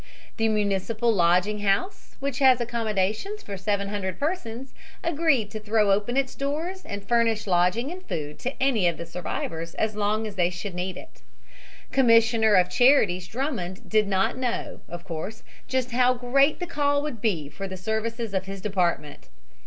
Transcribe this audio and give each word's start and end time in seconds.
The 0.37 0.49
Municipal 0.49 1.13
Lodging 1.13 1.59
House, 1.59 2.15
which 2.19 2.39
has 2.39 2.59
accommodations 2.59 3.43
for 3.43 3.55
700 3.55 4.17
persons, 4.19 4.73
agreed 5.03 5.51
to 5.51 5.59
throw 5.59 5.91
open 5.91 6.17
its 6.17 6.33
doors 6.33 6.83
and 6.85 7.07
furnish 7.07 7.45
lodging 7.45 7.91
and 7.91 8.01
food 8.03 8.39
to 8.39 8.53
any 8.59 8.87
of 8.87 8.97
the 8.97 9.05
survivors 9.05 9.75
as 9.75 9.95
long 9.95 10.25
as 10.25 10.37
they 10.37 10.49
should 10.49 10.73
need 10.73 10.97
it. 10.97 11.21
Commissioner 11.91 12.55
of 12.55 12.67
Charities 12.67 13.27
Drummond 13.27 13.87
did 13.87 14.07
not 14.07 14.39
know, 14.39 14.81
of 14.89 15.03
course, 15.03 15.43
just 15.67 15.91
how 15.91 16.15
great 16.15 16.59
the 16.59 16.65
call 16.65 17.03
would 17.03 17.21
be 17.21 17.47
for 17.47 17.67
the 17.67 17.77
services 17.77 18.33
of 18.33 18.47
his 18.47 18.59
department. 18.59 19.29